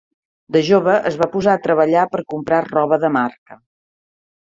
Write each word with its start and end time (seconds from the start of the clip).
De 0.55 0.61
jove 0.67 0.95
es 1.09 1.17
va 1.19 1.27
posar 1.35 1.53
a 1.57 1.61
treballar 1.65 2.05
per 2.13 2.21
comprar 2.35 2.63
roba 2.71 2.99
de 3.05 3.13
marca. 3.19 3.59